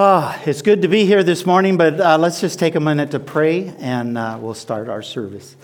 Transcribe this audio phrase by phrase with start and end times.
[0.00, 3.10] Ah, it's good to be here this morning, but uh, let's just take a minute
[3.10, 5.56] to pray and uh, we'll start our service.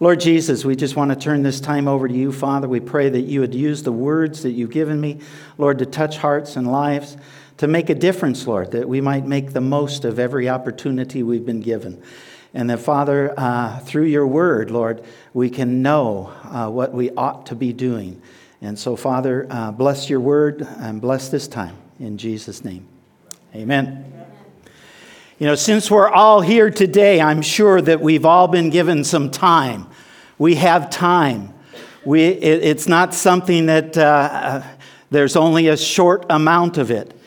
[0.00, 2.66] Lord Jesus, we just want to turn this time over to you, Father.
[2.66, 5.20] We pray that you would use the words that you've given me,
[5.56, 7.16] Lord, to touch hearts and lives,
[7.58, 11.46] to make a difference, Lord, that we might make the most of every opportunity we've
[11.46, 12.02] been given.
[12.54, 17.46] And that, Father, uh, through your word, Lord, we can know uh, what we ought
[17.46, 18.20] to be doing.
[18.60, 21.76] And so, Father, uh, bless your word and bless this time.
[22.00, 22.88] In Jesus' name,
[23.56, 24.12] amen.
[25.38, 29.30] You know, since we're all here today, I'm sure that we've all been given some
[29.30, 29.86] time.
[30.38, 31.54] We have time.
[32.04, 34.62] We, it, it's not something that uh,
[35.10, 37.18] there's only a short amount of it.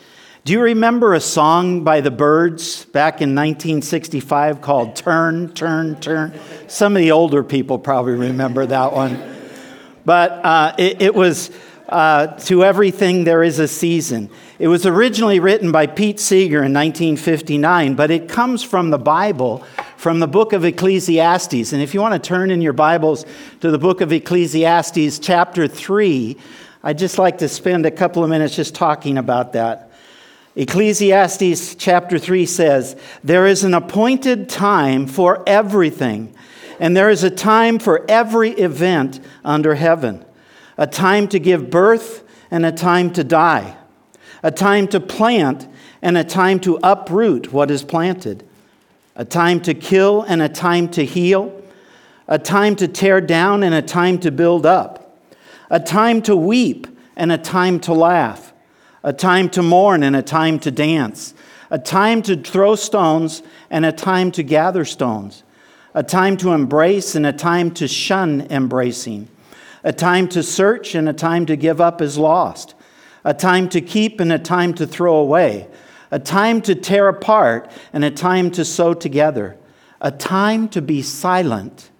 [0.44, 6.32] Do you remember a song by the Byrds back in 1965 called Turn, Turn, Turn?
[6.68, 9.20] Some of the older people probably remember that one.
[10.04, 11.50] But uh, it, it, was
[11.88, 14.30] uh, To Everything There Is a Season.
[14.60, 19.64] It was originally written by Pete Seeger in 1959, but it comes from the Bible,
[19.96, 21.72] from the book of Ecclesiastes.
[21.72, 23.24] And if you want to turn in your Bibles
[23.62, 26.36] to the book of Ecclesiastes, chapter 3,
[26.82, 29.92] I'd just like to spend a couple of minutes just talking about that.
[30.54, 36.34] Ecclesiastes chapter 3 says, There is an appointed time for everything,
[36.78, 40.22] and there is a time for every event under heaven
[40.76, 43.74] a time to give birth and a time to die,
[44.42, 45.68] a time to plant
[46.02, 48.44] and a time to uproot what is planted,
[49.16, 51.62] a time to kill and a time to heal,
[52.28, 55.16] a time to tear down and a time to build up,
[55.70, 58.50] a time to weep and a time to laugh
[59.02, 61.34] a time to mourn and a time to dance,
[61.70, 65.42] a time to throw stones and a time to gather stones,
[65.94, 69.28] a time to embrace and a time to shun embracing,
[69.84, 72.74] a time to search and a time to give up as lost,
[73.24, 75.68] a time to keep and a time to throw away,
[76.10, 79.56] a time to tear apart and a time to sew together,
[80.00, 81.90] a time to be silent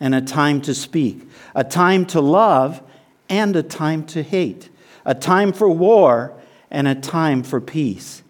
[0.00, 2.82] and a time to speak, a time to love
[3.28, 4.68] and a time to hate
[5.04, 6.34] a time for war
[6.70, 8.22] and a time for peace.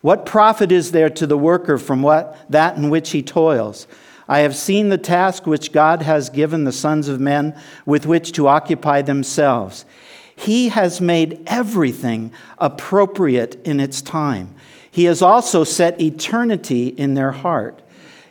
[0.00, 3.86] What profit is there to the worker from what, that in which he toils?
[4.28, 8.32] I have seen the task which God has given the sons of men with which
[8.32, 9.84] to occupy themselves.
[10.34, 14.54] He has made everything appropriate in its time.
[14.90, 17.80] He has also set eternity in their heart.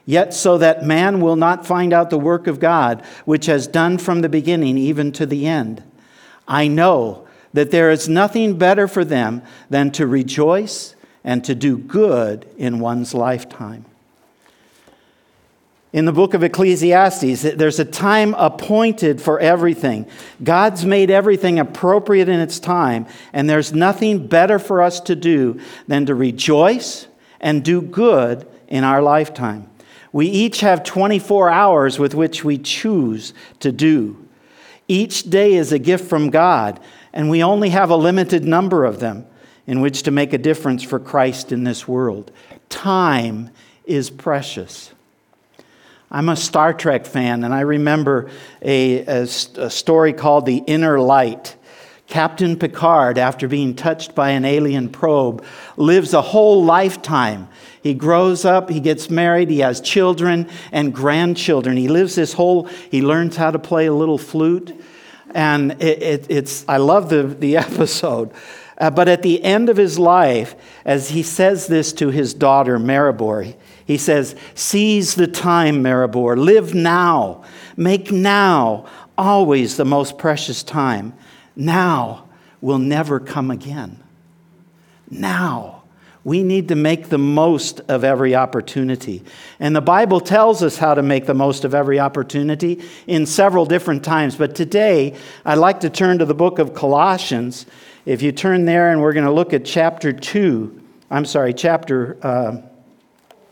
[0.06, 3.98] Yet, so that man will not find out the work of God, which has done
[3.98, 5.84] from the beginning even to the end.
[6.48, 11.78] I know that there is nothing better for them than to rejoice and to do
[11.78, 13.86] good in one's lifetime.
[15.94, 20.08] In the book of Ecclesiastes, there's a time appointed for everything.
[20.42, 25.60] God's made everything appropriate in its time, and there's nothing better for us to do
[25.88, 27.08] than to rejoice
[27.42, 29.70] and do good in our lifetime.
[30.14, 34.30] We each have 24 hours with which we choose to do.
[34.88, 36.80] Each day is a gift from God,
[37.12, 39.26] and we only have a limited number of them
[39.68, 42.32] in which to make a difference for Christ in this world.
[42.70, 43.50] Time
[43.84, 44.92] is precious.
[46.14, 48.30] I'm a Star Trek fan, and I remember
[48.62, 51.56] a, a, a, story called The Inner Light.
[52.08, 55.46] Captain Picard, after being touched by an alien probe,
[55.78, 57.48] lives a whole lifetime.
[57.82, 61.78] He grows up, he gets married, he has children and grandchildren.
[61.78, 64.78] He lives this whole, he learns how to play a little flute.
[65.34, 68.34] And it, it, it's, I love the, the episode.
[68.78, 72.78] Uh, but at the end of his life, as he says this to his daughter,
[72.78, 73.56] Meribor,
[73.86, 76.38] he says, Seize the time, Meribor.
[76.38, 77.44] Live now.
[77.78, 78.86] Make now
[79.18, 81.14] always the most precious time.
[81.56, 82.30] Now
[82.62, 84.02] will never come again.
[85.10, 85.82] Now.
[86.24, 89.24] We need to make the most of every opportunity.
[89.60, 93.66] And the Bible tells us how to make the most of every opportunity in several
[93.66, 94.36] different times.
[94.36, 95.16] But today,
[95.46, 97.66] I'd like to turn to the book of Colossians.
[98.06, 100.82] If you turn there, and we're going to look at chapter 2.
[101.10, 102.62] I'm sorry, chapter, uh,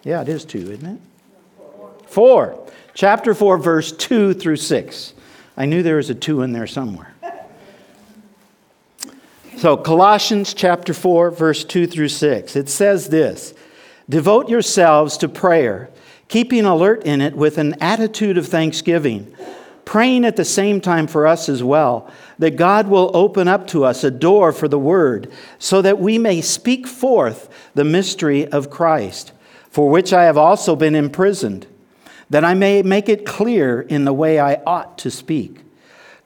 [0.04, 1.00] yeah, it is 2, isn't it?
[2.08, 2.68] 4.
[2.94, 5.14] Chapter 4, verse 2 through 6.
[5.58, 7.14] I knew there was a 2 in there somewhere.
[9.58, 13.54] So, Colossians chapter 4, verse 2 through 6, it says this
[14.08, 15.90] Devote yourselves to prayer,
[16.30, 19.36] keeping alert in it with an attitude of thanksgiving,
[19.84, 23.84] praying at the same time for us as well, that God will open up to
[23.84, 28.70] us a door for the word, so that we may speak forth the mystery of
[28.70, 29.34] Christ,
[29.70, 31.68] for which I have also been imprisoned,
[32.30, 35.62] that I may make it clear in the way I ought to speak.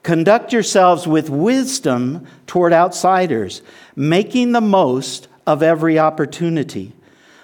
[0.02, 3.62] Conduct yourselves with wisdom toward outsiders,
[3.96, 6.92] making the most of every opportunity.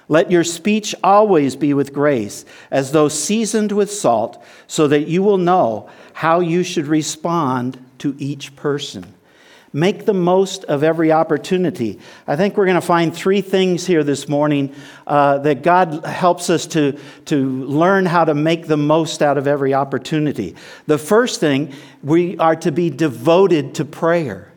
[0.08, 5.22] Let your speech always be with grace, as though seasoned with salt, so that you
[5.22, 9.14] will know how you should respond to each person.
[9.72, 12.00] Make the most of every opportunity.
[12.26, 14.74] I think we're going to find three things here this morning
[15.06, 19.46] uh, that God helps us to, to learn how to make the most out of
[19.46, 20.56] every opportunity.
[20.88, 21.72] The first thing,
[22.02, 24.52] we are to be devoted to prayer.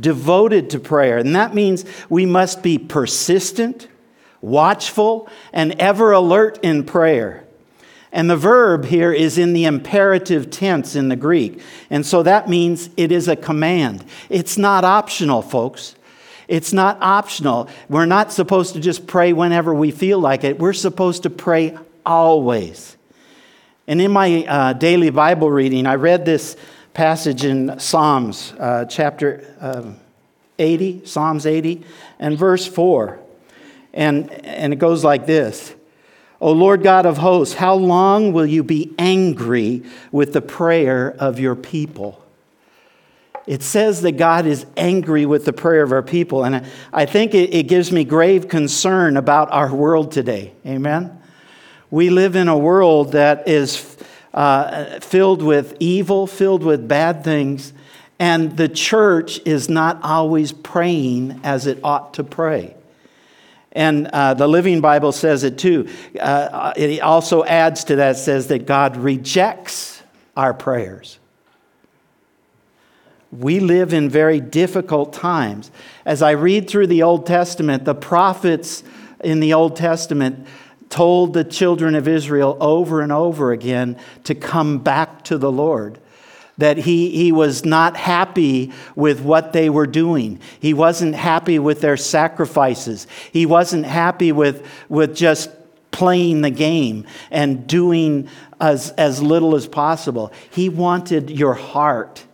[0.00, 1.18] Devoted to prayer.
[1.18, 3.86] And that means we must be persistent,
[4.40, 7.41] watchful, and ever alert in prayer.
[8.12, 11.60] And the verb here is in the imperative tense in the Greek.
[11.88, 14.04] And so that means it is a command.
[14.28, 15.96] It's not optional, folks.
[16.46, 17.70] It's not optional.
[17.88, 20.58] We're not supposed to just pray whenever we feel like it.
[20.58, 22.98] We're supposed to pray always.
[23.86, 26.56] And in my uh, daily Bible reading, I read this
[26.92, 29.96] passage in Psalms, uh, chapter um,
[30.58, 31.82] 80, Psalms 80,
[32.18, 33.18] and verse 4.
[33.94, 35.74] And, and it goes like this
[36.42, 41.38] O Lord God of hosts, how long will you be angry with the prayer of
[41.38, 42.20] your people?
[43.46, 46.44] It says that God is angry with the prayer of our people.
[46.44, 50.52] And I think it, gives me grave concern about our world today.
[50.66, 51.16] Amen?
[51.92, 53.96] We live in a world that is
[54.34, 57.72] uh, filled with evil, filled with bad things,
[58.18, 62.74] and the church is not always praying as it ought to pray.
[63.72, 65.88] And uh, the Living Bible says it too.
[66.18, 70.02] Uh, it also adds to that, says that God rejects
[70.36, 71.18] our prayers.
[73.30, 75.70] We live in very difficult times.
[76.04, 78.84] As I read through the Old Testament, the prophets
[79.24, 80.46] in the Old Testament
[80.90, 85.98] told the children of Israel over and over again to come back to the Lord
[86.62, 90.38] that he, he was not happy with what they were doing.
[90.60, 93.08] He wasn't happy with their sacrifices.
[93.32, 95.50] He wasn't happy with, with just
[95.90, 98.28] playing the game and doing
[98.60, 100.32] as, as little as possible.
[100.52, 102.24] He wanted your heart.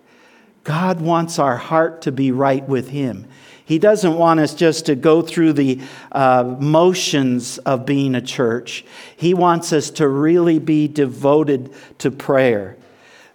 [0.62, 3.26] God wants our heart to be right with Him.
[3.64, 5.80] He doesn't want us just to go through the
[6.12, 8.84] uh, motions of being a church.
[9.16, 12.76] He wants us to really be devoted to prayer.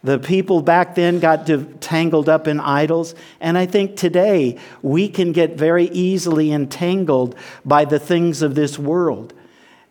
[0.03, 3.15] The people back then got tangled up in idols.
[3.39, 8.77] And I think today we can get very easily entangled by the things of this
[8.77, 9.33] world.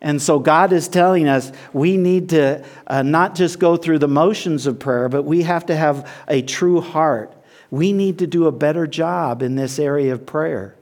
[0.01, 4.07] And so God is telling us we need to uh, not just go through the
[4.07, 7.33] motions of prayer, but we have to have a true heart.
[7.71, 10.75] We need to do a better job in this area of prayer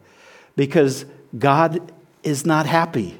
[0.58, 1.06] because
[1.38, 1.94] God
[2.24, 3.18] is not happy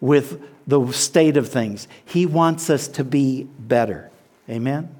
[0.00, 1.88] with the state of things.
[2.04, 4.11] He wants us to be better.
[4.48, 4.94] Amen?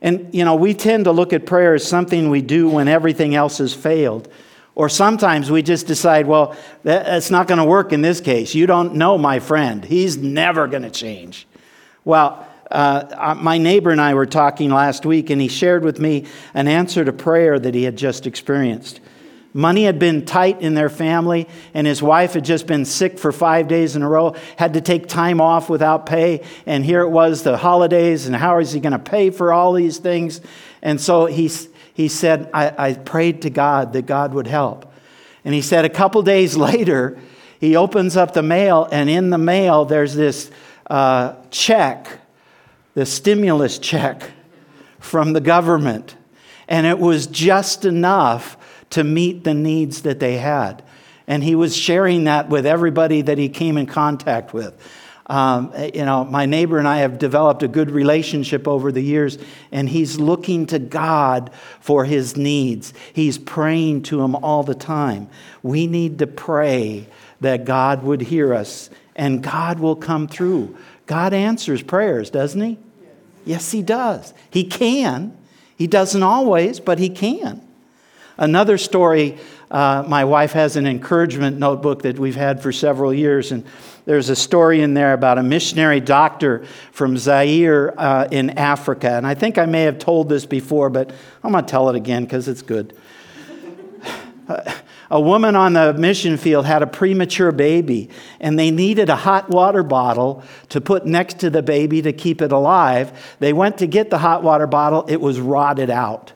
[0.00, 3.34] And, you know, we tend to look at prayer as something we do when everything
[3.34, 4.28] else has failed.
[4.74, 8.54] Or sometimes we just decide, well, that's not going to work in this case.
[8.54, 9.84] You don't know my friend.
[9.84, 11.46] He's never going to change.
[12.04, 16.00] Well, uh, uh, my neighbor and I were talking last week, and he shared with
[16.00, 16.24] me
[16.54, 19.00] an answer to prayer that he had just experienced.
[19.54, 23.32] Money had been tight in their family, and his wife had just been sick for
[23.32, 26.42] five days in a row, had to take time off without pay.
[26.64, 29.74] And here it was, the holidays, and how is he going to pay for all
[29.74, 30.40] these things?
[30.80, 31.50] And so he,
[31.92, 34.90] he said, I, I prayed to God that God would help.
[35.44, 37.18] And he said, a couple days later,
[37.60, 40.50] he opens up the mail, and in the mail, there's this
[40.88, 42.08] uh, check,
[42.94, 44.30] the stimulus check
[44.98, 46.16] from the government.
[46.68, 48.56] And it was just enough
[48.92, 50.82] to meet the needs that they had.
[51.26, 54.74] And he was sharing that with everybody that he came in contact with.
[55.26, 59.38] Um, you know, my neighbor and I have developed a good relationship over the years,
[59.70, 62.92] and he's looking to God for his needs.
[63.12, 65.28] He's praying to him all the time.
[65.62, 67.06] We need to pray
[67.40, 70.76] that God would hear us, and God will come through.
[71.06, 72.78] God answers prayers, doesn't he?
[73.44, 74.34] Yes, he does.
[74.50, 75.36] He can.
[75.76, 77.60] He doesn't always, but he can.
[78.38, 79.38] Another story,
[79.70, 83.64] uh, my wife has an encouragement notebook that we've had for several years, and
[84.04, 89.10] there's a story in there about a missionary doctor from Zaire uh, in Africa.
[89.10, 91.12] And I think I may have told this before, but
[91.42, 92.96] I'm going to tell it again because it's good.
[95.10, 98.08] a woman on the mission field had a premature baby,
[98.40, 102.42] and they needed a hot water bottle to put next to the baby to keep
[102.42, 103.36] it alive.
[103.40, 106.32] They went to get the hot water bottle, it was rotted out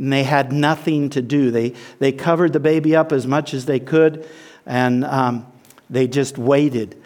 [0.00, 1.50] and they had nothing to do.
[1.50, 4.26] They, they covered the baby up as much as they could,
[4.64, 5.46] and um,
[5.90, 6.99] they just waited.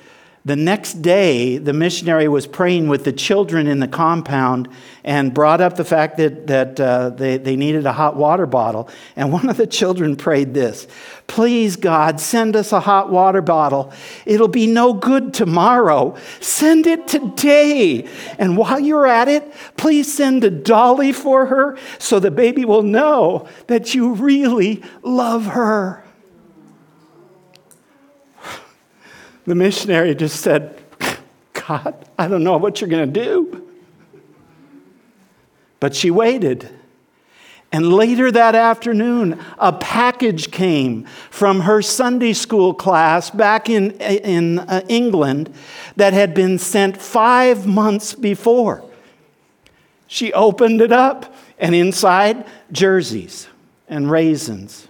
[0.47, 4.69] The next day, the missionary was praying with the children in the compound
[5.03, 8.91] and brought up the fact that, that uh, they, they needed a hot water bottle.
[9.17, 10.87] And one of the children prayed this
[11.29, 13.91] Please, God, send us a hot water bottle.
[14.27, 16.15] It'll be no good tomorrow.
[16.41, 18.07] Send it today.
[18.39, 22.83] And while you're at it, please send a dolly for her so the baby will
[22.83, 26.05] know that you really love her.
[29.47, 30.83] The missionary just said,
[31.53, 33.69] God, I don't know what you're going to do.
[35.81, 36.69] But she waited.
[37.71, 44.61] And later that afternoon, a package came from her Sunday school class back in, in
[44.61, 45.53] uh, England
[45.97, 48.89] that had been sent five months before.
[50.07, 53.49] She opened it up, and inside, jerseys
[53.89, 54.87] and raisins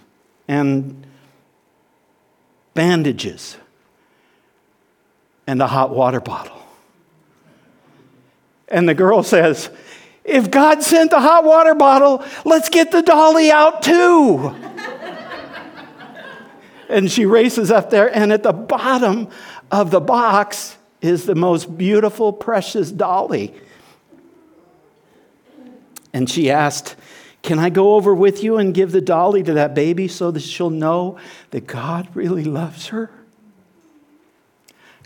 [0.47, 1.05] and
[2.73, 3.57] bandages
[5.47, 6.61] and a hot water bottle.
[8.67, 9.69] And the girl says,
[10.23, 14.55] If God sent the hot water bottle, let's get the dolly out too.
[16.89, 19.29] and she races up there, and at the bottom
[19.71, 23.53] of the box is the most beautiful, precious dolly.
[26.13, 26.95] And she asked,
[27.43, 30.39] Can I go over with you and give the dolly to that baby so that
[30.39, 31.17] she'll know
[31.51, 33.11] that God really loves her?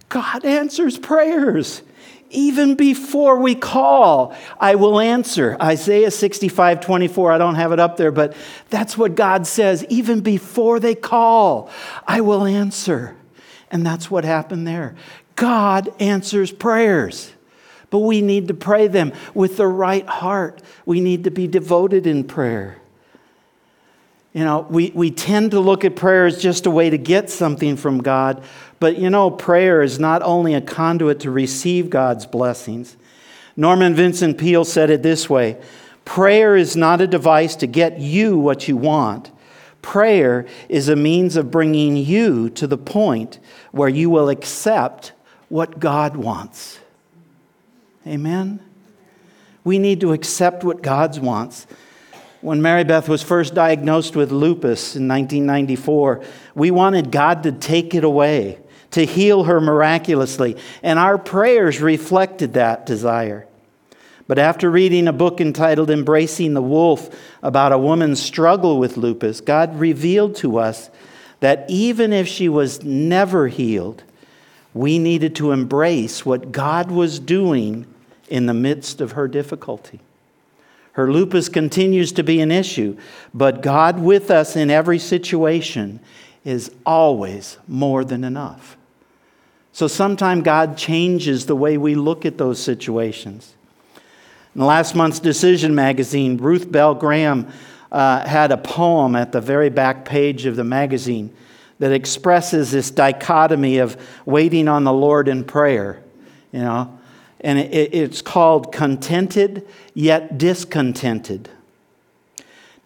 [0.10, 1.84] God answers prayers.
[2.32, 5.58] Even before we call, I will answer.
[5.60, 8.36] Isaiah 65 24, I don't have it up there, but
[8.70, 9.84] that's what God says.
[9.90, 11.72] Even before they call,
[12.06, 13.16] I will answer.
[13.72, 14.96] And that's what happened there.
[15.36, 17.32] God answers prayers,
[17.90, 20.62] but we need to pray them with the right heart.
[20.86, 22.79] We need to be devoted in prayer.
[24.34, 27.30] You know, we, we tend to look at prayer as just a way to get
[27.30, 28.44] something from God,
[28.80, 32.96] but you know, prayer is not only a conduit to receive God's blessings.
[33.58, 35.58] Norman Vincent Peale said it this way
[36.06, 39.32] Prayer is not a device to get you what you want.
[39.82, 43.40] Prayer is a means of bringing you to the point
[43.72, 45.14] where you will accept
[45.48, 46.80] what God wants.
[48.06, 48.60] Amen?
[49.64, 51.68] We need to accept what God wants.
[52.42, 56.24] When Mary Beth was first diagnosed with lupus in 1994,
[56.56, 58.60] we wanted God to take it away,
[58.92, 63.46] to heal her miraculously, and our prayers reflected that desire.
[64.26, 67.10] But after reading a book entitled Embracing the Wolf
[67.44, 70.90] about a woman's struggle with lupus, God revealed to us
[71.42, 74.04] that even if she was never healed,
[74.74, 77.86] we needed to embrace what God was doing
[78.30, 80.00] in the midst of her difficulty.
[81.00, 82.98] Her lupus continues to be an issue,
[83.34, 86.02] but God with us in every situation
[86.44, 88.76] is always more than enough.
[89.72, 93.54] So sometimes God changes the way we look at those situations.
[94.54, 97.50] In last month's Decision magazine, Ruth Bell Graham
[97.94, 101.34] uh, had a poem at the very back page of the magazine
[101.80, 106.04] that expresses this dichotomy of waiting on the Lord in prayer.
[106.52, 106.99] You know,
[107.42, 111.50] and it, it's called Contented Yet Discontented.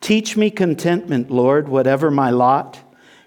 [0.01, 2.79] Teach me contentment, Lord, whatever my lot,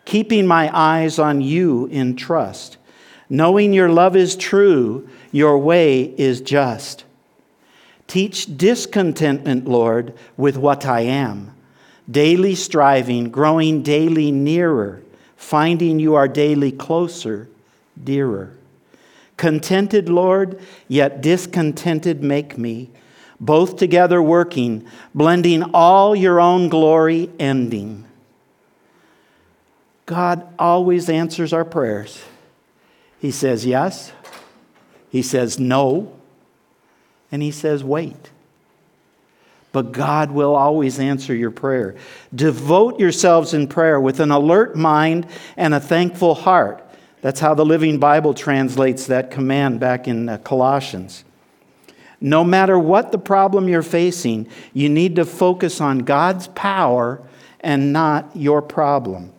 [0.05, 2.77] keeping my eyes on you in trust,
[3.29, 7.05] knowing your love is true, your way is just.
[8.07, 11.53] Teach discontentment, Lord, with what I am,
[12.09, 15.03] daily striving, growing daily nearer,
[15.37, 17.49] finding you are daily closer,
[18.03, 18.56] dearer.
[19.37, 22.91] Contented, Lord, yet discontented make me,
[23.39, 28.07] both together working, blending all your own glory, ending.
[30.07, 32.23] God always answers our prayers.
[33.19, 34.13] He says yes,
[35.11, 36.17] He says no,
[37.31, 38.31] and He says wait.
[39.73, 41.97] But God will always answer your prayer.
[42.35, 46.86] Devote yourselves in prayer with an alert mind and a thankful heart
[47.27, 51.25] that's how the Living Bible translates that command back in uh, Colossians.
[52.21, 57.21] No matter what the problem you're facing, you need to focus on God's power
[57.59, 59.33] and not your problem.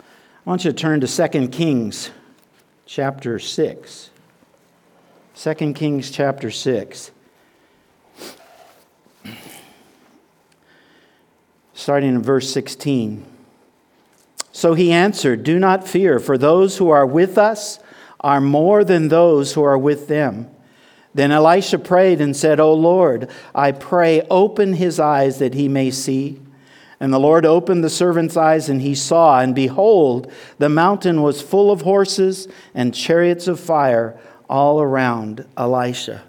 [0.00, 0.02] I
[0.46, 2.10] want you to turn to 2 Kings
[2.86, 4.10] chapter 6.
[5.36, 7.10] 2 Kings chapter 6.
[11.74, 13.26] Starting in verse 16.
[14.58, 17.78] So he answered, Do not fear, for those who are with us
[18.18, 20.50] are more than those who are with them.
[21.14, 25.92] Then Elisha prayed and said, O Lord, I pray, open his eyes that he may
[25.92, 26.40] see.
[26.98, 31.40] And the Lord opened the servant's eyes, and he saw, and behold, the mountain was
[31.40, 36.24] full of horses and chariots of fire all around Elisha.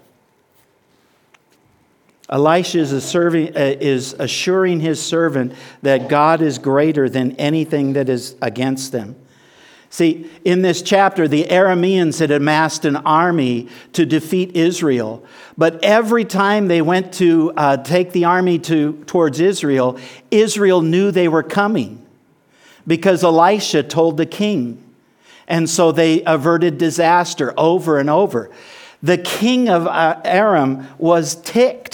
[2.30, 8.08] Elisha is, serving, uh, is assuring his servant that God is greater than anything that
[8.08, 9.16] is against them.
[9.92, 15.24] See, in this chapter, the Arameans had amassed an army to defeat Israel.
[15.58, 19.98] But every time they went to uh, take the army to, towards Israel,
[20.30, 22.06] Israel knew they were coming
[22.86, 24.80] because Elisha told the king.
[25.48, 28.52] And so they averted disaster over and over.
[29.02, 31.89] The king of uh, Aram was ticked.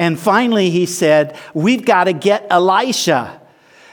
[0.00, 3.38] And finally, he said, We've got to get Elisha.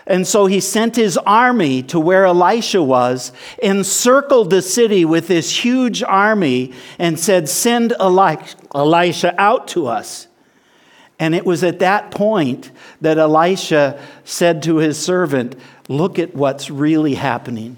[0.06, 5.66] And so he sent his army to where Elisha was, encircled the city with this
[5.66, 10.28] huge army, and said, Send Elisha out to us.
[11.20, 12.72] And it was at that point
[13.02, 15.58] that Elisha said to his servant,
[15.90, 17.76] Look at what's really happening.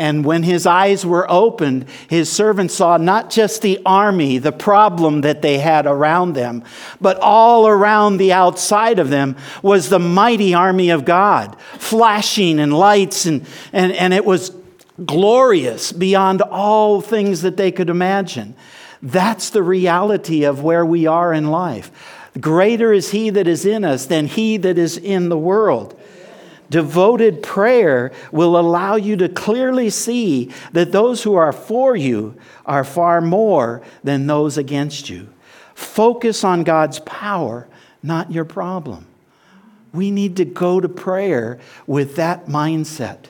[0.00, 5.20] And when his eyes were opened, his servant saw not just the army, the problem
[5.20, 6.64] that they had around them,
[7.02, 12.72] but all around the outside of them was the mighty army of God, flashing and
[12.72, 14.56] lights, and, and, and it was
[15.04, 18.54] glorious beyond all things that they could imagine.
[19.02, 21.90] That's the reality of where we are in life.
[22.40, 25.99] Greater is he that is in us than he that is in the world.
[26.70, 32.84] Devoted prayer will allow you to clearly see that those who are for you are
[32.84, 35.28] far more than those against you.
[35.74, 37.66] Focus on God's power,
[38.02, 39.06] not your problem.
[39.92, 41.58] We need to go to prayer
[41.88, 43.24] with that mindset.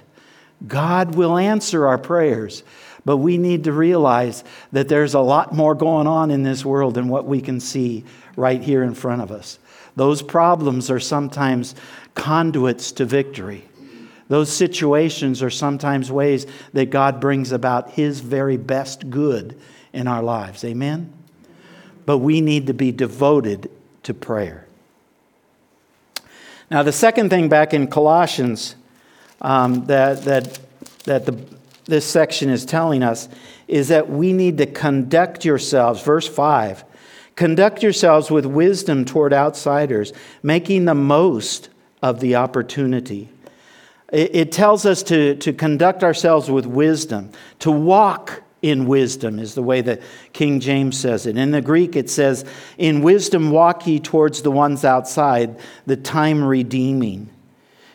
[0.66, 2.62] God will answer our prayers,
[3.06, 6.94] but we need to realize that there's a lot more going on in this world
[6.94, 8.04] than what we can see
[8.37, 9.59] right here in front of us.
[9.97, 11.75] Those problems are sometimes
[12.14, 13.64] conduits to victory.
[14.28, 19.58] Those situations are sometimes ways that God brings about His very best good
[19.92, 20.64] in our lives.
[20.64, 21.12] Amen?
[22.06, 23.70] But we need to be devoted
[24.04, 24.66] to prayer.
[26.70, 28.76] Now, the second thing back in Colossians
[29.42, 30.60] um, that, that,
[31.04, 31.44] that the,
[31.86, 33.28] this section is telling us
[33.66, 36.84] is that we need to conduct yourselves, verse 5,
[37.34, 41.70] conduct yourselves with wisdom toward outsiders, making the most
[42.02, 43.28] of the opportunity.
[44.13, 49.54] It, it tells us to, to conduct ourselves with wisdom, to walk in wisdom, is
[49.54, 51.36] the way that King James says it.
[51.36, 52.45] In the Greek, it says,
[52.76, 57.30] In wisdom walk ye towards the ones outside, the time redeeming.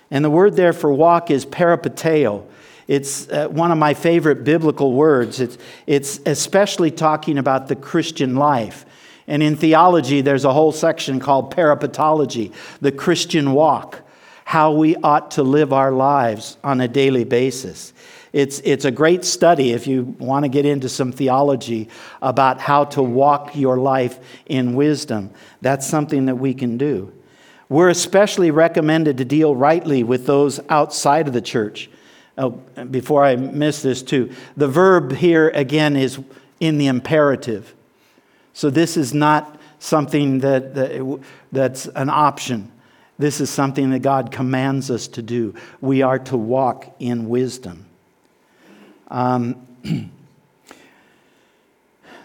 [0.10, 2.46] And the word there for walk is peripateo.
[2.88, 5.40] It's uh, one of my favorite biblical words.
[5.40, 8.86] It's, it's especially talking about the Christian life.
[9.28, 14.02] And in theology, there's a whole section called peripatology, the Christian walk,
[14.46, 17.94] how we ought to live our lives on a daily basis.
[18.34, 21.90] It's, it's a great study if you want to get into some theology
[22.22, 25.32] about how to walk your life in wisdom.
[25.62, 27.14] That's something that we can do.
[27.70, 31.90] We're especially recommended to deal rightly with those outside of the church.
[32.38, 32.52] Oh,
[32.92, 36.20] before I miss this, too, the verb here again is
[36.60, 37.74] in the imperative.
[38.56, 41.20] So this is not something that, that,
[41.52, 42.72] that's an option.
[43.20, 45.56] This is something that God commands us to do.
[45.82, 47.86] We are to walk in wisdom.
[49.10, 49.68] Um,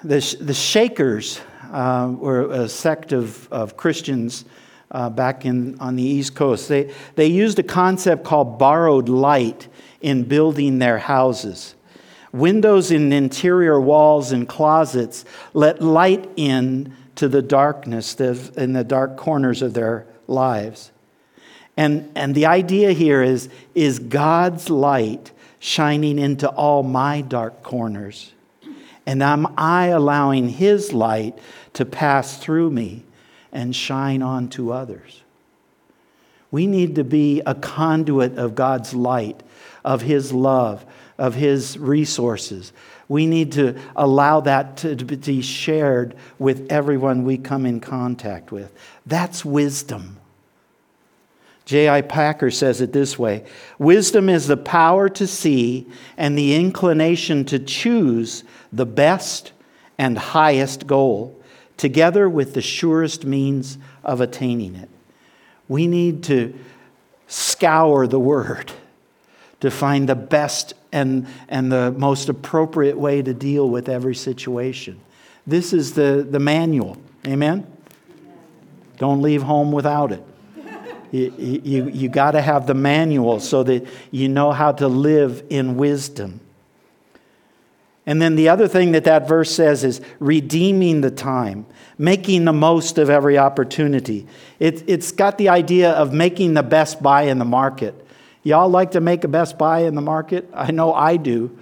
[0.05, 1.41] the, the Shakers
[1.73, 4.45] uh, were a sect of, of Christians
[4.93, 6.69] uh, back in, on the East Coast.
[6.69, 9.67] They, they used a concept called borrowed light
[10.01, 11.75] in building their houses.
[12.33, 19.17] Windows in interior walls and closets let light in to the darkness in the dark
[19.17, 20.93] corners of their lives.
[21.77, 28.33] And, and the idea here is, is God's light shining into all my dark corners?
[29.07, 31.39] And am I allowing His light
[31.73, 33.05] to pass through me
[33.51, 35.23] and shine on to others?
[36.51, 39.43] We need to be a conduit of God's light,
[39.85, 40.85] of His love,
[41.21, 42.73] of His resources.
[43.07, 48.73] We need to allow that to be shared with everyone we come in contact with.
[49.05, 50.17] That's wisdom.
[51.67, 52.01] J.I.
[52.01, 53.45] Packer says it this way
[53.79, 59.53] Wisdom is the power to see and the inclination to choose the best
[59.99, 61.39] and highest goal,
[61.77, 64.89] together with the surest means of attaining it.
[65.69, 66.59] We need to
[67.27, 68.73] scour the Word
[69.61, 75.01] to find the best and, and the most appropriate way to deal with every situation.
[75.47, 76.97] This is the, the manual.
[77.27, 77.67] Amen?
[78.99, 80.25] Don't leave home without it.
[81.13, 85.43] You, you, you got to have the manual so that you know how to live
[85.51, 86.41] in wisdom.
[88.07, 91.67] And then the other thing that that verse says is redeeming the time,
[91.99, 94.27] making the most of every opportunity.
[94.59, 98.07] It, it's got the idea of making the best buy in the market.
[98.43, 100.49] Y'all like to make a best buy in the market?
[100.55, 101.59] I know I do.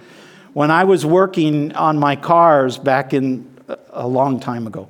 [0.53, 3.53] When I was working on my cars back in
[3.89, 4.87] a long time ago,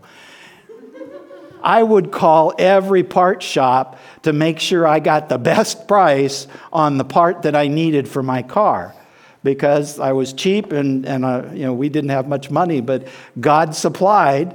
[1.64, 6.98] I would call every part shop to make sure I got the best price on
[6.98, 8.96] the part that I needed for my car
[9.44, 13.08] because I was cheap and, and uh, you know, we didn't have much money, but
[13.40, 14.54] God supplied,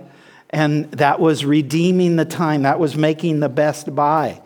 [0.50, 2.62] and that was redeeming the time.
[2.62, 4.40] That was making the best buy.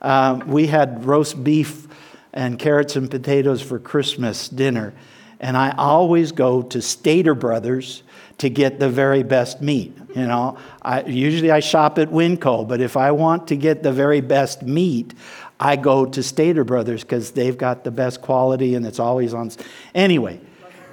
[0.00, 1.87] Uh, we had roast beef
[2.32, 4.94] and carrots and potatoes for Christmas dinner,
[5.40, 8.02] and I always go to Stater Brothers
[8.38, 9.96] to get the very best meat.
[10.14, 13.92] You know, I, usually I shop at Winco, but if I want to get the
[13.92, 15.14] very best meat,
[15.60, 19.50] I go to Stater Brothers because they've got the best quality and it's always on.
[19.94, 20.40] Anyway,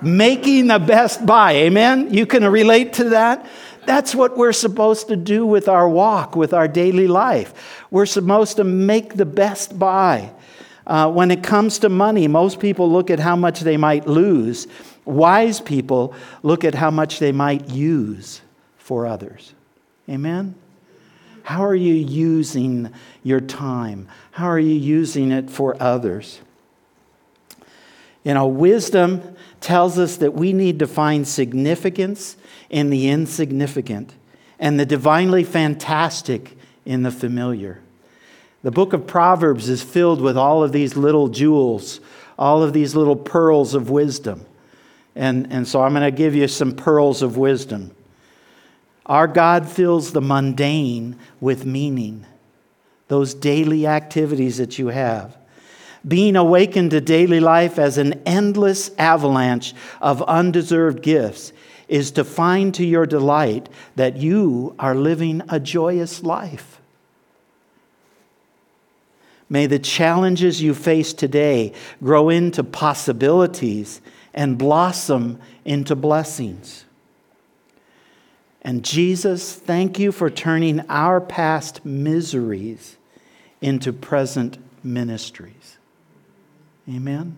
[0.02, 1.54] making the best buy.
[1.54, 2.13] Amen?
[2.13, 3.48] You can relate to that?
[3.86, 7.86] That's what we're supposed to do with our walk, with our daily life.
[7.91, 10.32] We're supposed to make the best buy.
[10.88, 14.67] Uh, when it comes to money, most people look at how much they might lose.
[15.04, 18.41] Wise people look at how much they might use
[18.78, 19.54] for others.
[20.08, 20.56] Amen?
[21.43, 22.91] How are you using
[23.24, 24.08] your time?
[24.32, 26.39] How are you using it for others?
[28.24, 32.38] You know, wisdom tells us that we need to find significance
[32.69, 34.13] in the insignificant
[34.60, 37.82] and the divinely fantastic in the familiar.
[38.65, 41.99] The book of Proverbs is filled with all of these little jewels,
[42.36, 44.43] all of these little pearls of wisdom.
[45.15, 47.95] And, and so I'm going to give you some pearls of wisdom.
[49.06, 52.25] Our God fills the mundane with meaning,
[53.08, 55.38] those daily activities that you have.
[56.08, 61.54] Being awakened to daily life as an endless avalanche of undeserved gifts
[61.88, 66.74] is to find to your delight that you are living a joyous life.
[69.49, 74.01] May the challenges you face today grow into possibilities
[74.34, 76.86] and blossom into blessings.
[78.62, 82.97] And Jesus, thank you for turning our past miseries
[83.62, 85.77] into present ministries.
[86.89, 87.38] Amen.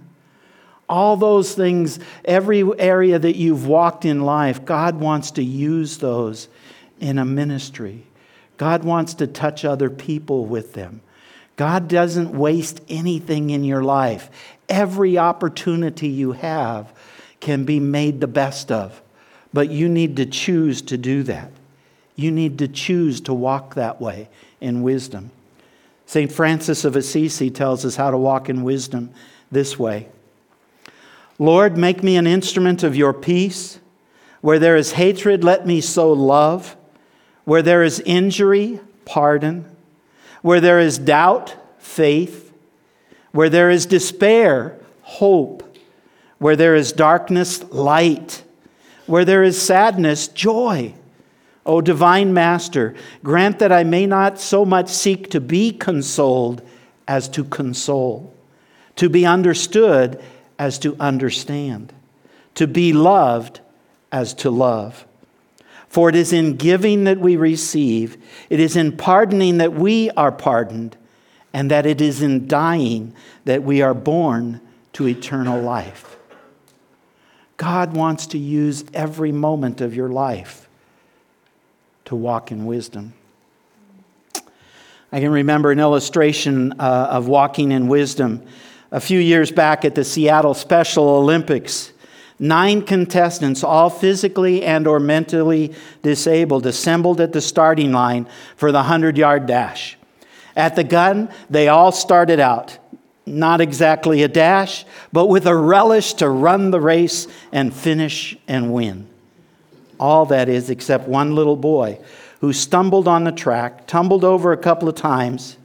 [0.88, 6.48] All those things, every area that you've walked in life, God wants to use those
[7.00, 8.04] in a ministry.
[8.56, 11.02] God wants to touch other people with them.
[11.58, 14.30] God doesn't waste anything in your life.
[14.70, 16.94] Every opportunity you have
[17.40, 19.02] can be made the best of.
[19.54, 21.52] But you need to choose to do that.
[22.16, 24.30] You need to choose to walk that way
[24.62, 25.32] in wisdom.
[26.06, 26.32] St.
[26.32, 29.12] Francis of Assisi tells us how to walk in wisdom
[29.52, 30.08] this way
[31.40, 33.80] Lord, make me an instrument of your peace.
[34.42, 36.76] Where there is hatred, let me sow love.
[37.46, 39.77] Where there is injury, pardon.
[40.42, 42.54] Where there is doubt, faith.
[43.32, 45.64] Where there is despair, hope.
[46.38, 48.44] Where there is darkness, light.
[49.06, 50.94] Where there is sadness, joy.
[51.66, 56.62] O divine Master, grant that I may not so much seek to be consoled
[57.08, 58.34] as to console,
[58.96, 60.24] to be understood
[60.58, 61.94] as to understand,
[62.56, 63.60] to be loved
[64.12, 65.06] as to love.
[65.98, 70.32] For it is in giving that we receive, it is in pardoning that we are
[70.32, 70.96] pardoned,
[71.54, 74.62] and that it is in dying that we are born
[74.94, 76.18] to eternal life.
[77.58, 80.70] God wants to use every moment of your life
[82.06, 83.16] to walk in wisdom.
[85.12, 88.46] I can remember an illustration uh, of walking in wisdom
[88.92, 91.92] a few years back at the Seattle Special Olympics.
[92.40, 95.74] Nine contestants, all physically and or mentally
[96.04, 99.98] disabled, assembled at the starting line for the 100-yard dash.
[100.56, 102.78] At the gun, they all started out
[103.28, 108.72] not exactly a dash, but with a relish to run the race and finish and
[108.72, 109.08] win.
[110.00, 112.00] All that is, except one little boy
[112.40, 115.58] who stumbled on the track, tumbled over a couple of times,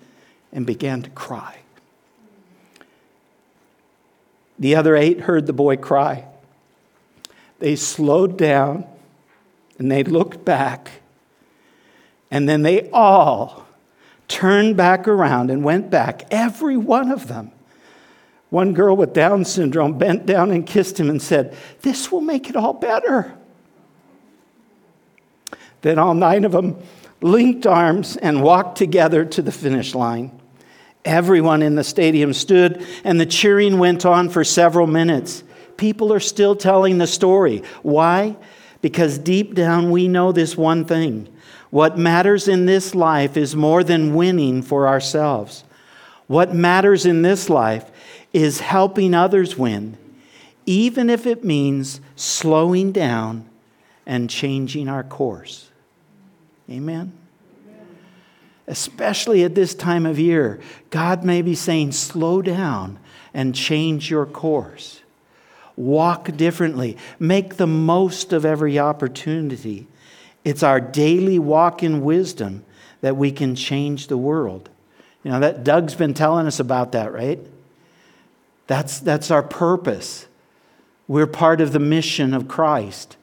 [0.53, 1.59] and began to cry.
[4.59, 6.27] The other eight heard the boy cry.
[7.63, 8.85] They slowed down
[9.79, 10.91] and they looked back,
[12.29, 13.69] and then they all
[14.27, 17.53] turned back around and went back, every one of them.
[18.51, 22.51] One girl with Down syndrome bent down and kissed him and said, This will make
[22.51, 23.33] it all better.
[25.83, 26.83] Then all nine of them
[27.21, 30.37] linked arms and walked together to the finish line.
[31.05, 35.45] Everyone in the stadium stood, and the cheering went on for several minutes.
[35.83, 37.65] People are still telling the story.
[37.83, 38.37] Why?
[38.83, 41.29] Because deep down we know this one thing
[41.71, 45.65] what matters in this life is more than winning for ourselves.
[46.29, 47.91] What matters in this life
[48.33, 49.99] is helping others win,
[50.67, 53.51] even if it means slowing down
[54.07, 55.69] and changing our course.
[56.71, 57.13] Amen?
[58.69, 63.01] Especially at this time of year, God may be saying, slow down
[63.35, 65.02] and change your course.
[65.77, 66.97] Walk differently.
[67.19, 69.87] Make the most of every opportunity.
[70.45, 72.65] It's our daily walk in wisdom
[73.01, 74.69] that we can change the world.
[75.23, 77.39] You know, that Doug's been telling us about that, right?
[78.67, 80.27] That's, that's our purpose.
[81.07, 83.17] We're part of the mission of Christ.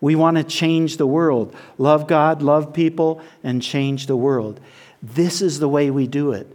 [0.00, 1.54] We want to change the world.
[1.78, 4.60] Love God, love people, and change the world.
[5.02, 6.54] This is the way we do it.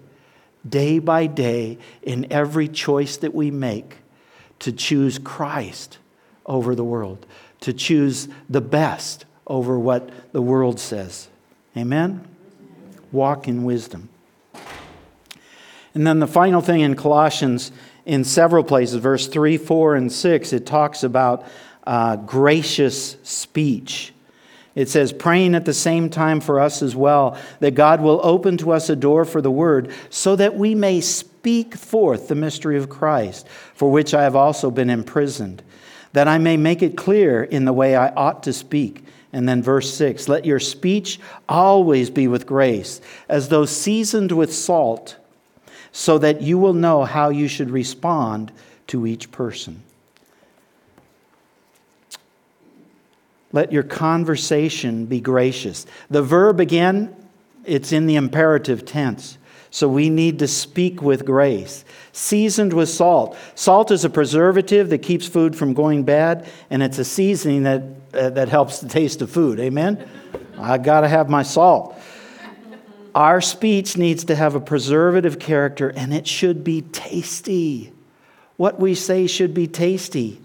[0.68, 3.98] Day by day, in every choice that we make,
[4.62, 5.98] to choose Christ
[6.46, 7.26] over the world,
[7.62, 11.28] to choose the best over what the world says.
[11.76, 12.26] Amen?
[13.12, 14.10] Walk in wisdom.
[15.94, 17.72] And then the final thing in Colossians,
[18.06, 21.46] in several places, verse 3, 4, and 6, it talks about
[21.86, 24.14] uh, gracious speech.
[24.74, 28.58] It says, praying at the same time for us as well, that God will open
[28.58, 31.31] to us a door for the word, so that we may speak
[31.76, 35.64] forth the mystery of Christ, for which I have also been imprisoned,
[36.14, 39.04] that I may make it clear in the way I ought to speak.
[39.34, 44.54] And then verse 6 Let your speech always be with grace, as though seasoned with
[44.54, 45.18] salt,
[45.92, 48.52] so that you will know how you should respond
[48.88, 49.84] to each person.
[53.54, 55.86] Let your conversation be gracious.
[56.10, 57.14] The verb again,
[57.66, 59.38] it's in the imperative tense.
[59.74, 61.86] So we need to speak with grace.
[62.12, 63.38] Seasoned with salt.
[63.56, 67.84] Salt is a preservative that keeps food from going bad, and it's a seasoning that,
[68.14, 69.62] uh, that helps the taste of food.
[69.62, 70.06] Amen?
[70.60, 71.98] I got to have my salt.
[73.16, 77.94] Our speech needs to have a preservative character, and it should be tasty.
[78.58, 80.42] What we say should be tasty.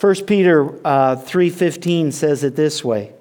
[0.00, 3.12] 1 Peter uh, 3.15 says it this way.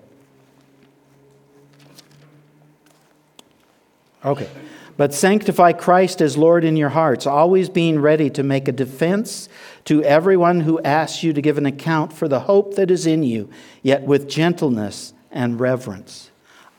[4.25, 4.49] Okay.
[4.97, 9.49] But sanctify Christ as Lord in your hearts, always being ready to make a defense
[9.85, 13.23] to everyone who asks you to give an account for the hope that is in
[13.23, 13.49] you,
[13.81, 16.31] yet with gentleness and reverence.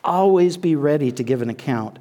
[0.03, 1.99] Always be ready to give an account,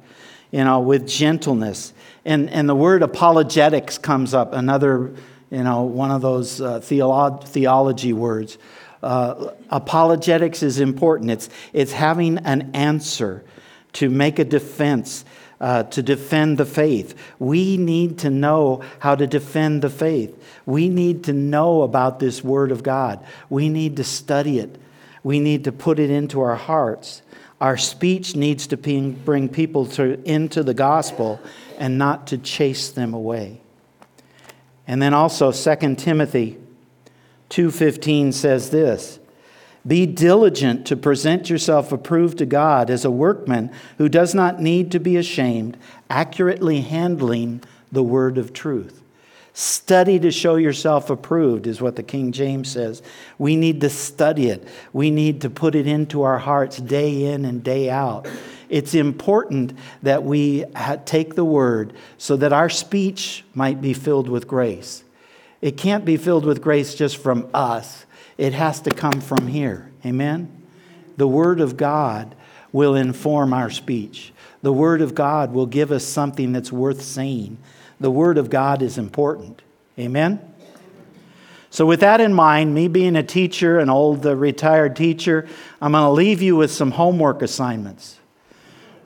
[0.50, 1.92] you know, with gentleness.
[2.24, 5.12] And, and the word apologetics comes up, another,
[5.50, 8.56] you know, one of those uh, theolo- theology words.
[9.02, 11.30] Uh, apologetics is important.
[11.30, 13.44] It's, it's having an answer
[13.94, 15.24] to make a defense
[15.60, 17.14] uh, to defend the faith.
[17.38, 20.34] We need to know how to defend the faith.
[20.66, 23.24] We need to know about this Word of God.
[23.48, 24.78] We need to study it.
[25.22, 27.22] We need to put it into our hearts.
[27.60, 31.40] Our speech needs to bring people to, into the gospel
[31.78, 33.60] and not to chase them away.
[34.86, 36.58] And then also 2 Timothy
[37.50, 39.18] 2:15 says this,
[39.86, 44.90] be diligent to present yourself approved to God as a workman who does not need
[44.92, 45.76] to be ashamed,
[46.10, 49.02] accurately handling the word of truth.
[49.52, 53.00] Study to show yourself approved, is what the King James says.
[53.38, 54.68] We need to study it.
[54.92, 58.28] We need to put it into our hearts day in and day out.
[58.68, 59.72] It's important
[60.02, 60.64] that we
[61.04, 65.04] take the word so that our speech might be filled with grace.
[65.66, 68.06] It can't be filled with grace just from us,
[68.38, 69.90] it has to come from here.
[70.04, 70.48] Amen?
[71.16, 72.36] The Word of God
[72.70, 74.32] will inform our speech.
[74.62, 77.58] The Word of God will give us something that's worth saying.
[77.98, 79.60] The Word of God is important.
[79.98, 80.38] Amen?
[81.70, 85.48] So, with that in mind, me being a teacher, an old uh, retired teacher,
[85.82, 88.20] I'm going to leave you with some homework assignments.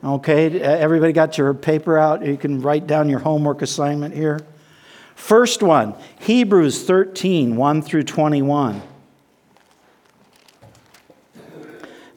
[0.03, 2.23] Okay, everybody got your paper out?
[2.23, 4.41] You can write down your homework assignment here.
[5.21, 8.81] First one Hebrews 13, 1 through 21.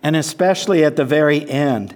[0.03, 1.95] And especially at the very end,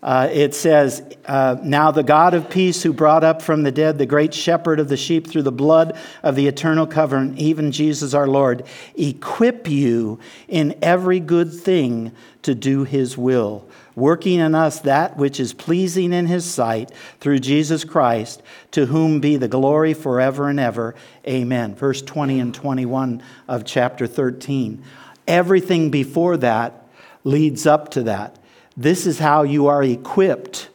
[0.00, 3.98] uh, it says, uh, Now the God of peace, who brought up from the dead
[3.98, 8.14] the great shepherd of the sheep through the blood of the eternal covenant, even Jesus
[8.14, 14.78] our Lord, equip you in every good thing to do his will, working in us
[14.80, 19.94] that which is pleasing in his sight through Jesus Christ, to whom be the glory
[19.94, 20.94] forever and ever.
[21.26, 21.74] Amen.
[21.74, 24.80] Verse 20 and 21 of chapter 13.
[25.26, 26.86] Everything before that
[27.24, 28.38] leads up to that.
[28.78, 30.68] This is how you are equipped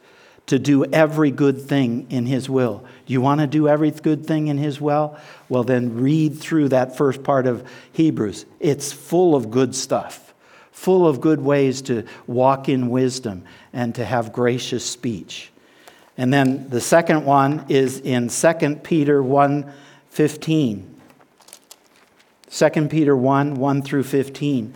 [0.47, 2.83] to do every good thing in His will.
[3.07, 5.17] You want to do every good thing in His will?
[5.47, 8.45] Well, then read through that first part of Hebrews.
[8.59, 10.33] It's full of good stuff,
[10.73, 15.49] full of good ways to walk in wisdom and to have gracious speech.
[16.17, 19.71] And then the second one is in 2 Peter 1
[20.09, 21.01] 15.
[22.51, 24.73] 2 Peter 1 1 through 15.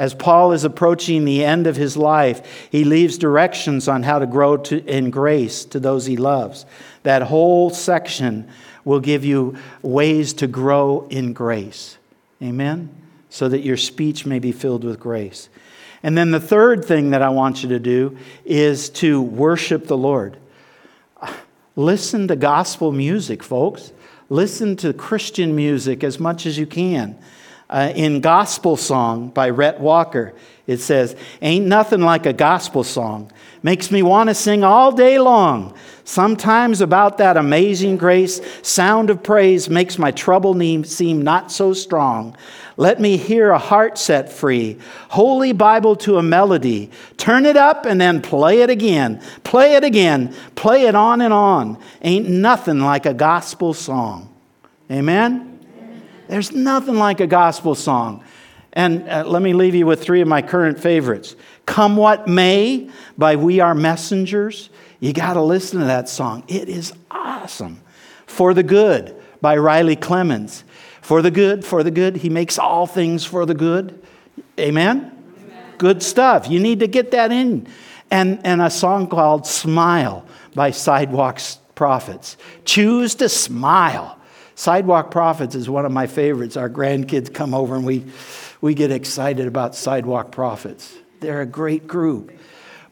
[0.00, 4.26] As Paul is approaching the end of his life, he leaves directions on how to
[4.26, 6.64] grow to, in grace to those he loves.
[7.02, 8.48] That whole section
[8.82, 11.98] will give you ways to grow in grace.
[12.42, 12.88] Amen?
[13.28, 15.50] So that your speech may be filled with grace.
[16.02, 19.98] And then the third thing that I want you to do is to worship the
[19.98, 20.38] Lord.
[21.76, 23.92] Listen to gospel music, folks.
[24.30, 27.18] Listen to Christian music as much as you can.
[27.70, 30.34] Uh, in Gospel Song by Rhett Walker,
[30.66, 33.30] it says, Ain't nothing like a gospel song.
[33.62, 35.74] Makes me want to sing all day long.
[36.04, 40.54] Sometimes about that amazing grace, sound of praise makes my trouble
[40.84, 42.36] seem not so strong.
[42.76, 44.78] Let me hear a heart set free.
[45.08, 46.90] Holy Bible to a melody.
[47.18, 49.20] Turn it up and then play it again.
[49.44, 50.34] Play it again.
[50.56, 51.78] Play it on and on.
[52.02, 54.32] Ain't nothing like a gospel song.
[54.90, 55.49] Amen?
[56.30, 58.22] There's nothing like a gospel song.
[58.72, 61.34] And uh, let me leave you with three of my current favorites
[61.66, 62.88] Come What May
[63.18, 64.70] by We Are Messengers.
[65.00, 66.44] You got to listen to that song.
[66.46, 67.80] It is awesome.
[68.26, 70.62] For the Good by Riley Clemmons.
[71.00, 72.16] For the good, for the good.
[72.16, 74.00] He makes all things for the good.
[74.58, 75.10] Amen?
[75.36, 75.64] Amen?
[75.78, 76.48] Good stuff.
[76.48, 77.66] You need to get that in.
[78.12, 82.36] And, and a song called Smile by Sidewalks Prophets.
[82.64, 84.19] Choose to smile.
[84.60, 86.54] Sidewalk Prophets is one of my favorites.
[86.54, 88.04] Our grandkids come over and we,
[88.60, 90.94] we get excited about Sidewalk Prophets.
[91.20, 92.30] They're a great group.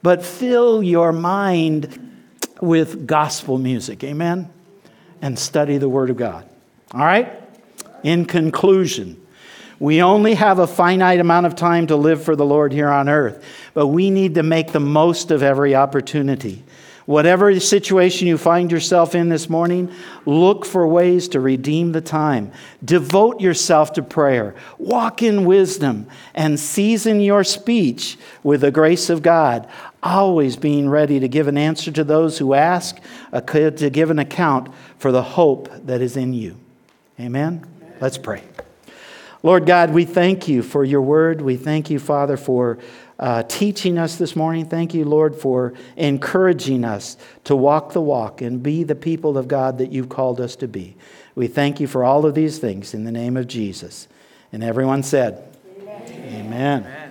[0.03, 2.25] But fill your mind
[2.63, 4.03] with gospel music.
[4.03, 4.51] Amen?
[5.21, 6.49] And study the Word of God.
[6.93, 7.39] All right?
[8.03, 9.21] In conclusion,
[9.79, 13.11] we only have a finite amount of time to live for the Lord here on
[13.11, 16.65] earth, but we need to make the most of every opportunity.
[17.09, 19.91] Whatever situation you find yourself in this morning,
[20.27, 22.53] look for ways to redeem the time.
[22.85, 24.55] Devote yourself to prayer.
[24.77, 29.67] Walk in wisdom and season your speech with the grace of God,
[30.03, 33.01] always being ready to give an answer to those who ask,
[33.33, 34.69] to give an account
[34.99, 36.59] for the hope that is in you.
[37.19, 37.67] Amen.
[38.03, 38.43] Let's pray.
[39.43, 41.41] Lord God, we thank you for your word.
[41.41, 42.79] We thank you, Father, for
[43.19, 44.67] uh, teaching us this morning.
[44.67, 49.49] Thank you, Lord, for encouraging us to walk the walk and be the people of
[49.49, 50.97] God that you've called us to be.
[51.35, 54.09] We thank you for all of these things in the name of Jesus.
[54.53, 56.03] And everyone said, Amen.
[56.35, 56.87] Amen.
[56.87, 57.08] Amen.